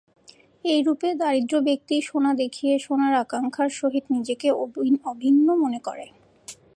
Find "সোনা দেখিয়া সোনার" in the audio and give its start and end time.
2.01-3.13